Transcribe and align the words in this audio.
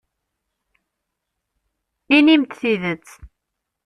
Inim-d 2.15 2.51
tidet. 2.59 3.07